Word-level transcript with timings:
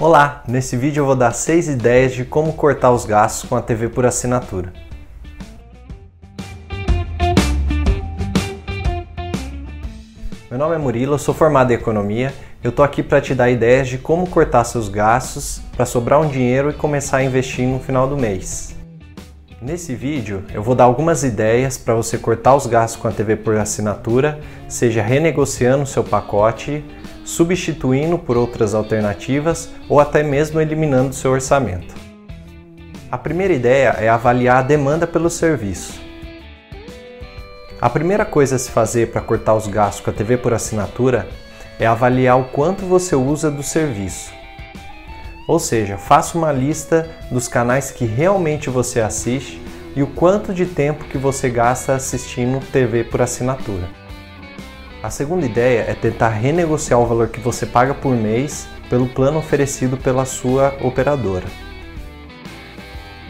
Olá, 0.00 0.44
nesse 0.46 0.76
vídeo 0.76 1.00
eu 1.00 1.06
vou 1.06 1.16
dar 1.16 1.32
6 1.32 1.70
ideias 1.70 2.14
de 2.14 2.24
como 2.24 2.52
cortar 2.52 2.92
os 2.92 3.04
gastos 3.04 3.48
com 3.48 3.56
a 3.56 3.60
TV 3.60 3.88
por 3.88 4.06
assinatura. 4.06 4.72
Meu 10.48 10.56
nome 10.56 10.76
é 10.76 10.78
Murilo, 10.78 11.14
eu 11.14 11.18
sou 11.18 11.34
formado 11.34 11.72
em 11.72 11.74
economia. 11.74 12.32
Eu 12.62 12.70
tô 12.70 12.84
aqui 12.84 13.02
para 13.02 13.20
te 13.20 13.34
dar 13.34 13.50
ideias 13.50 13.88
de 13.88 13.98
como 13.98 14.28
cortar 14.28 14.62
seus 14.62 14.88
gastos 14.88 15.60
para 15.76 15.84
sobrar 15.84 16.20
um 16.20 16.28
dinheiro 16.28 16.70
e 16.70 16.74
começar 16.74 17.16
a 17.16 17.24
investir 17.24 17.66
no 17.66 17.80
final 17.80 18.06
do 18.06 18.16
mês. 18.16 18.77
Nesse 19.60 19.92
vídeo 19.92 20.44
eu 20.54 20.62
vou 20.62 20.76
dar 20.76 20.84
algumas 20.84 21.24
ideias 21.24 21.76
para 21.76 21.92
você 21.92 22.16
cortar 22.16 22.54
os 22.54 22.64
gastos 22.64 23.00
com 23.00 23.08
a 23.08 23.10
TV 23.10 23.34
por 23.34 23.56
assinatura, 23.56 24.38
seja 24.68 25.02
renegociando 25.02 25.84
seu 25.84 26.04
pacote, 26.04 26.84
substituindo 27.24 28.16
por 28.16 28.36
outras 28.36 28.72
alternativas 28.72 29.68
ou 29.88 29.98
até 29.98 30.22
mesmo 30.22 30.60
eliminando 30.60 31.12
seu 31.12 31.32
orçamento. 31.32 31.92
A 33.10 33.18
primeira 33.18 33.52
ideia 33.52 33.96
é 33.98 34.08
avaliar 34.08 34.58
a 34.58 34.62
demanda 34.62 35.08
pelo 35.08 35.28
serviço. 35.28 36.00
A 37.80 37.90
primeira 37.90 38.24
coisa 38.24 38.54
a 38.54 38.58
se 38.60 38.70
fazer 38.70 39.10
para 39.10 39.20
cortar 39.20 39.54
os 39.54 39.66
gastos 39.66 40.04
com 40.04 40.10
a 40.10 40.14
TV 40.14 40.36
por 40.36 40.54
assinatura 40.54 41.28
é 41.80 41.86
avaliar 41.86 42.38
o 42.38 42.44
quanto 42.44 42.86
você 42.86 43.16
usa 43.16 43.50
do 43.50 43.64
serviço. 43.64 44.37
Ou 45.48 45.58
seja, 45.58 45.96
faça 45.96 46.36
uma 46.36 46.52
lista 46.52 47.08
dos 47.32 47.48
canais 47.48 47.90
que 47.90 48.04
realmente 48.04 48.68
você 48.68 49.00
assiste 49.00 49.58
e 49.96 50.02
o 50.02 50.06
quanto 50.06 50.52
de 50.52 50.66
tempo 50.66 51.06
que 51.06 51.16
você 51.16 51.48
gasta 51.48 51.94
assistindo 51.94 52.60
TV 52.70 53.02
por 53.02 53.22
assinatura. 53.22 53.88
A 55.02 55.08
segunda 55.08 55.46
ideia 55.46 55.86
é 55.88 55.94
tentar 55.94 56.28
renegociar 56.28 57.00
o 57.00 57.06
valor 57.06 57.28
que 57.28 57.40
você 57.40 57.64
paga 57.64 57.94
por 57.94 58.14
mês 58.14 58.68
pelo 58.90 59.08
plano 59.08 59.38
oferecido 59.38 59.96
pela 59.96 60.26
sua 60.26 60.76
operadora. 60.82 61.46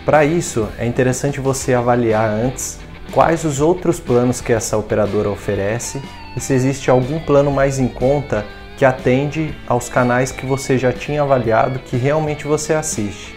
Para 0.05 0.25
isso, 0.25 0.69
é 0.77 0.87
interessante 0.87 1.39
você 1.39 1.73
avaliar 1.73 2.29
antes 2.31 2.81
quais 3.13 3.45
os 3.45 3.61
outros 3.61 4.01
planos 4.01 4.41
que 4.41 4.53
essa 4.53 4.77
operadora 4.77 5.31
oferece 5.31 6.03
e 6.37 6.41
se 6.41 6.53
existe 6.53 6.91
algum 6.91 7.21
plano 7.21 7.53
mais 7.53 7.79
em 7.79 7.87
conta 7.87 8.45
que 8.79 8.85
atende 8.85 9.53
aos 9.67 9.89
canais 9.89 10.31
que 10.31 10.47
você 10.47 10.79
já 10.79 10.93
tinha 10.93 11.23
avaliado 11.23 11.81
que 11.81 11.97
realmente 11.97 12.47
você 12.47 12.75
assiste. 12.75 13.37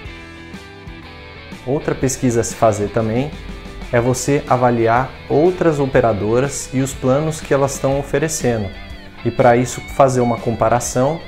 Outra 1.66 1.95
pesquisa 1.95 2.42
a 2.42 2.44
se 2.44 2.53
fazer 2.53 2.89
também 2.89 3.31
é 3.92 4.00
você 4.00 4.44
avaliar 4.48 5.09
outras 5.28 5.80
operadoras 5.80 6.70
e 6.72 6.80
os 6.80 6.94
planos 6.94 7.42
que 7.42 7.56
elas 7.56 7.73
estão 7.73 8.00
oferecendo. 8.00 8.70
E 9.25 9.31
para 9.31 9.58
isso 9.58 9.81
fazer 9.81 10.22
uma 10.22 10.38
comparação 10.38 11.20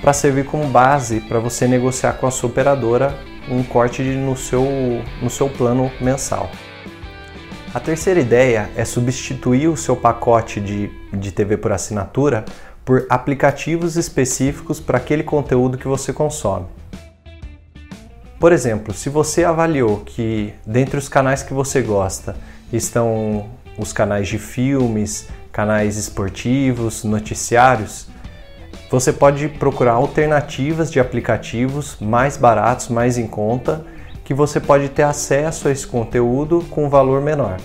para 0.00 0.12
servir 0.12 0.46
como 0.46 0.66
base 0.66 1.20
para 1.20 1.38
você 1.38 1.68
negociar 1.68 2.14
com 2.14 2.26
a 2.26 2.30
sua 2.30 2.50
operadora 2.50 3.16
um 3.48 3.62
corte 3.62 4.02
no 4.02 4.36
seu, 4.36 4.64
no 5.22 5.30
seu 5.30 5.48
plano 5.48 5.92
mensal. 6.00 6.50
A 7.72 7.78
terceira 7.78 8.18
ideia 8.18 8.68
é 8.74 8.84
substituir 8.84 9.68
o 9.68 9.76
seu 9.76 9.94
pacote 9.94 10.60
de, 10.60 10.90
de 11.12 11.30
TV 11.30 11.56
por 11.56 11.70
assinatura 11.70 12.44
por 12.90 13.06
aplicativos 13.08 13.94
específicos 13.94 14.80
para 14.80 14.98
aquele 14.98 15.22
conteúdo 15.22 15.78
que 15.78 15.86
você 15.86 16.12
consome. 16.12 16.66
Por 18.36 18.50
exemplo, 18.50 18.92
se 18.92 19.08
você 19.08 19.44
avaliou 19.44 19.98
que 19.98 20.52
dentre 20.66 20.98
os 20.98 21.08
canais 21.08 21.40
que 21.40 21.54
você 21.54 21.82
gosta 21.82 22.34
estão 22.72 23.48
os 23.78 23.92
canais 23.92 24.26
de 24.26 24.40
filmes, 24.40 25.28
canais 25.52 25.96
esportivos, 25.96 27.04
noticiários, 27.04 28.08
você 28.90 29.12
pode 29.12 29.48
procurar 29.50 29.92
alternativas 29.92 30.90
de 30.90 30.98
aplicativos 30.98 31.96
mais 32.00 32.36
baratos, 32.36 32.88
mais 32.88 33.16
em 33.16 33.28
conta, 33.28 33.86
que 34.24 34.34
você 34.34 34.58
pode 34.58 34.88
ter 34.88 35.04
acesso 35.04 35.68
a 35.68 35.70
esse 35.70 35.86
conteúdo 35.86 36.66
com 36.68 36.86
um 36.86 36.88
valor 36.88 37.22
menor. 37.22 37.60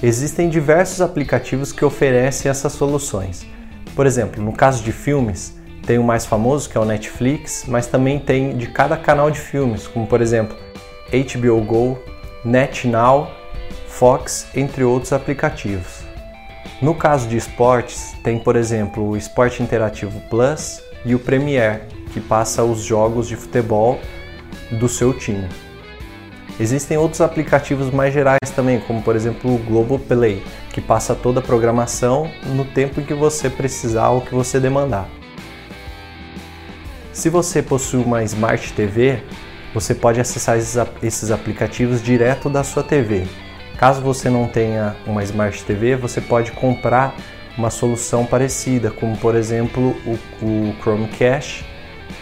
Existem 0.00 0.48
diversos 0.48 1.00
aplicativos 1.00 1.72
que 1.72 1.84
oferecem 1.84 2.48
essas 2.48 2.72
soluções. 2.72 3.44
Por 3.96 4.06
exemplo, 4.06 4.40
no 4.40 4.52
caso 4.52 4.84
de 4.84 4.92
filmes, 4.92 5.58
tem 5.84 5.98
o 5.98 6.04
mais 6.04 6.24
famoso 6.24 6.70
que 6.70 6.78
é 6.78 6.80
o 6.80 6.84
Netflix, 6.84 7.64
mas 7.66 7.88
também 7.88 8.20
tem 8.20 8.56
de 8.56 8.68
cada 8.68 8.96
canal 8.96 9.28
de 9.28 9.40
filmes, 9.40 9.88
como 9.88 10.06
por 10.06 10.20
exemplo 10.20 10.56
HBO 11.10 11.60
Go, 11.64 11.98
NetNow, 12.44 13.28
Fox, 13.88 14.46
entre 14.54 14.84
outros 14.84 15.12
aplicativos. 15.12 16.04
No 16.80 16.94
caso 16.94 17.26
de 17.26 17.36
esportes, 17.36 18.12
tem 18.22 18.38
por 18.38 18.54
exemplo 18.54 19.02
o 19.02 19.16
Esporte 19.16 19.64
Interativo 19.64 20.20
Plus 20.30 20.80
e 21.04 21.12
o 21.12 21.18
Premiere, 21.18 21.82
que 22.12 22.20
passa 22.20 22.62
os 22.62 22.82
jogos 22.82 23.26
de 23.26 23.34
futebol 23.34 23.98
do 24.70 24.88
seu 24.88 25.12
time. 25.12 25.48
Existem 26.60 26.98
outros 26.98 27.20
aplicativos 27.20 27.90
mais 27.90 28.12
gerais 28.12 28.50
também, 28.54 28.80
como 28.80 29.00
por 29.00 29.14
exemplo 29.14 29.54
o 29.54 29.58
Globoplay, 29.58 30.42
que 30.72 30.80
passa 30.80 31.14
toda 31.14 31.38
a 31.38 31.42
programação 31.42 32.30
no 32.46 32.64
tempo 32.64 33.00
em 33.00 33.04
que 33.04 33.14
você 33.14 33.48
precisar 33.48 34.08
ou 34.08 34.20
que 34.20 34.34
você 34.34 34.58
demandar. 34.58 35.08
Se 37.12 37.28
você 37.28 37.62
possui 37.62 38.02
uma 38.02 38.24
Smart 38.24 38.72
TV, 38.72 39.22
você 39.72 39.94
pode 39.94 40.20
acessar 40.20 40.56
esses 41.02 41.30
aplicativos 41.30 42.02
direto 42.02 42.48
da 42.48 42.64
sua 42.64 42.82
TV. 42.82 43.26
Caso 43.76 44.00
você 44.00 44.28
não 44.28 44.48
tenha 44.48 44.96
uma 45.06 45.22
Smart 45.22 45.64
TV, 45.64 45.94
você 45.94 46.20
pode 46.20 46.50
comprar 46.52 47.14
uma 47.56 47.70
solução 47.70 48.26
parecida, 48.26 48.90
como 48.90 49.16
por 49.16 49.36
exemplo 49.36 49.96
o, 50.04 50.44
o 50.44 50.74
Chromecast, 50.80 51.64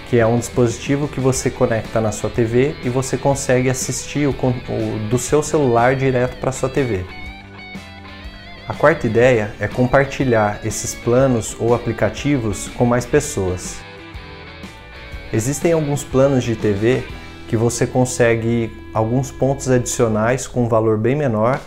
que 0.08 0.18
é 0.18 0.26
um 0.26 0.38
dispositivo 0.38 1.08
que 1.08 1.20
você 1.20 1.50
conecta 1.50 2.00
na 2.00 2.12
sua 2.12 2.30
TV 2.30 2.76
e 2.84 2.88
você 2.88 3.16
consegue 3.16 3.68
assistir 3.68 4.28
o, 4.28 4.30
o 4.30 5.08
do 5.10 5.18
seu 5.18 5.42
celular 5.42 5.96
direto 5.96 6.36
para 6.38 6.52
sua 6.52 6.68
TV. 6.68 7.04
A 8.68 8.74
quarta 8.74 9.06
ideia 9.06 9.52
é 9.60 9.68
compartilhar 9.68 10.60
esses 10.64 10.94
planos 10.94 11.56
ou 11.58 11.74
aplicativos 11.74 12.68
com 12.76 12.84
mais 12.84 13.04
pessoas. 13.04 13.78
Existem 15.32 15.72
alguns 15.72 16.02
planos 16.02 16.44
de 16.44 16.56
TV 16.56 17.04
que 17.48 17.56
você 17.56 17.86
consegue 17.86 18.72
alguns 18.92 19.30
pontos 19.30 19.68
adicionais 19.68 20.46
com 20.46 20.64
um 20.64 20.68
valor 20.68 20.98
bem 20.98 21.14
menor 21.14 21.60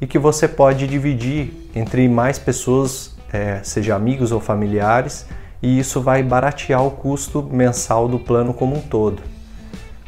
e 0.00 0.06
que 0.06 0.18
você 0.18 0.48
pode 0.48 0.86
dividir 0.86 1.52
entre 1.74 2.08
mais 2.08 2.38
pessoas, 2.38 3.16
é, 3.32 3.60
seja 3.62 3.94
amigos 3.94 4.32
ou 4.32 4.40
familiares, 4.40 5.26
e 5.62 5.78
isso 5.78 6.00
vai 6.00 6.22
baratear 6.22 6.84
o 6.84 6.90
custo 6.90 7.42
mensal 7.42 8.08
do 8.08 8.18
plano 8.18 8.54
como 8.54 8.76
um 8.76 8.80
todo. 8.80 9.22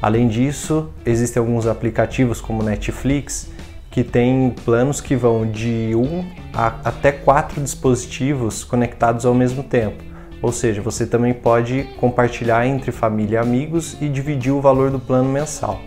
Além 0.00 0.26
disso, 0.26 0.90
existem 1.06 1.40
alguns 1.40 1.66
aplicativos 1.66 2.40
como 2.40 2.62
Netflix 2.62 3.50
que 3.90 4.02
tem 4.02 4.54
planos 4.64 5.00
que 5.00 5.14
vão 5.14 5.48
de 5.48 5.92
um 5.94 6.24
a 6.54 6.68
até 6.84 7.12
quatro 7.12 7.60
dispositivos 7.60 8.64
conectados 8.64 9.26
ao 9.26 9.34
mesmo 9.34 9.62
tempo. 9.62 10.02
Ou 10.40 10.50
seja, 10.50 10.82
você 10.82 11.06
também 11.06 11.32
pode 11.32 11.84
compartilhar 12.00 12.66
entre 12.66 12.90
família 12.90 13.36
e 13.36 13.38
amigos 13.38 13.96
e 14.00 14.08
dividir 14.08 14.50
o 14.50 14.60
valor 14.60 14.90
do 14.90 14.98
plano 14.98 15.28
mensal. 15.28 15.78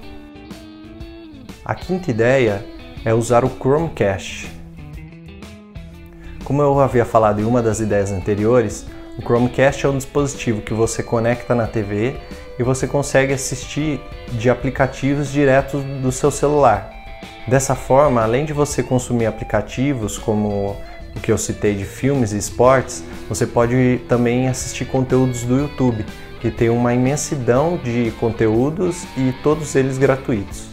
A 1.65 1.73
quinta 1.73 2.11
ideia 2.11 2.63
é 3.03 3.13
usar 3.13 3.43
o 3.43 3.49
Chromecast. 3.49 4.49
Como 6.43 6.61
eu 6.61 6.79
havia 6.79 7.03
falado 7.03 7.41
em 7.41 7.43
uma 7.43 7.61
das 7.61 7.79
ideias 7.79 8.11
anteriores, 8.11 8.85
o 9.17 9.21
Chromecast 9.21 9.85
é 9.85 9.89
um 9.89 9.97
dispositivo 9.97 10.61
que 10.61 10.73
você 10.73 11.01
conecta 11.01 11.55
na 11.55 11.67
TV 11.67 12.15
e 12.59 12.63
você 12.63 12.85
consegue 12.85 13.33
assistir 13.33 14.01
de 14.33 14.49
aplicativos 14.49 15.31
direto 15.31 15.79
do 16.01 16.11
seu 16.11 16.29
celular. 16.29 16.91
Dessa 17.47 17.75
forma, 17.75 18.21
além 18.21 18.43
de 18.43 18.51
você 18.51 18.83
consumir 18.83 19.25
aplicativos 19.25 20.17
como 20.17 20.75
o 21.15 21.19
que 21.21 21.31
eu 21.31 21.37
citei 21.37 21.75
de 21.75 21.85
filmes 21.85 22.33
e 22.33 22.37
esportes, 22.37 23.03
você 23.29 23.47
pode 23.47 24.01
também 24.09 24.49
assistir 24.49 24.85
conteúdos 24.85 25.43
do 25.43 25.57
YouTube, 25.59 26.05
que 26.41 26.51
tem 26.51 26.69
uma 26.69 26.93
imensidão 26.93 27.77
de 27.77 28.11
conteúdos 28.19 29.05
e 29.15 29.33
todos 29.41 29.75
eles 29.75 29.97
gratuitos. 29.97 30.65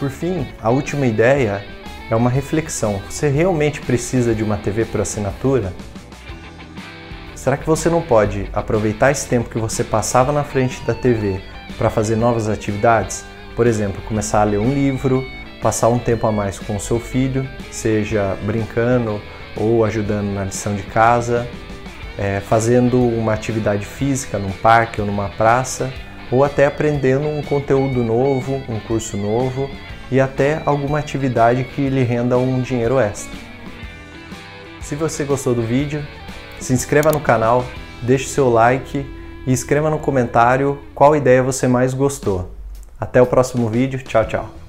Por 0.00 0.10
fim, 0.10 0.46
a 0.60 0.70
última 0.70 1.06
ideia 1.06 1.64
é 2.10 2.16
uma 2.16 2.30
reflexão. 2.30 3.00
Você 3.08 3.28
realmente 3.28 3.80
precisa 3.80 4.34
de 4.34 4.42
uma 4.42 4.56
TV 4.56 4.84
por 4.84 5.00
assinatura? 5.00 5.72
Será 7.46 7.56
que 7.56 7.64
você 7.64 7.88
não 7.88 8.02
pode 8.02 8.50
aproveitar 8.52 9.12
esse 9.12 9.28
tempo 9.28 9.48
que 9.48 9.56
você 9.56 9.84
passava 9.84 10.32
na 10.32 10.42
frente 10.42 10.82
da 10.82 10.92
TV 10.92 11.40
para 11.78 11.88
fazer 11.88 12.16
novas 12.16 12.48
atividades? 12.48 13.24
Por 13.54 13.68
exemplo, 13.68 14.02
começar 14.02 14.40
a 14.40 14.44
ler 14.44 14.58
um 14.58 14.74
livro, 14.74 15.24
passar 15.62 15.88
um 15.88 15.96
tempo 15.96 16.26
a 16.26 16.32
mais 16.32 16.58
com 16.58 16.74
o 16.74 16.80
seu 16.80 16.98
filho, 16.98 17.48
seja 17.70 18.36
brincando 18.42 19.22
ou 19.56 19.84
ajudando 19.84 20.26
na 20.34 20.42
lição 20.42 20.74
de 20.74 20.82
casa, 20.82 21.46
é, 22.18 22.40
fazendo 22.40 23.00
uma 23.00 23.34
atividade 23.34 23.86
física 23.86 24.40
num 24.40 24.50
parque 24.50 25.00
ou 25.00 25.06
numa 25.06 25.28
praça, 25.28 25.92
ou 26.32 26.42
até 26.42 26.66
aprendendo 26.66 27.28
um 27.28 27.42
conteúdo 27.42 28.02
novo, 28.02 28.60
um 28.68 28.80
curso 28.80 29.16
novo 29.16 29.70
e 30.10 30.18
até 30.18 30.60
alguma 30.66 30.98
atividade 30.98 31.62
que 31.62 31.88
lhe 31.88 32.02
renda 32.02 32.36
um 32.36 32.60
dinheiro 32.60 32.98
extra. 32.98 33.38
Se 34.80 34.96
você 34.96 35.22
gostou 35.22 35.54
do 35.54 35.62
vídeo, 35.62 36.04
se 36.60 36.72
inscreva 36.72 37.12
no 37.12 37.20
canal, 37.20 37.64
deixe 38.02 38.28
seu 38.28 38.48
like 38.48 39.06
e 39.46 39.52
escreva 39.52 39.90
no 39.90 39.98
comentário 39.98 40.78
qual 40.94 41.14
ideia 41.14 41.42
você 41.42 41.68
mais 41.68 41.94
gostou. 41.94 42.50
Até 42.98 43.20
o 43.20 43.26
próximo 43.26 43.68
vídeo, 43.68 44.02
tchau, 44.02 44.24
tchau! 44.24 44.65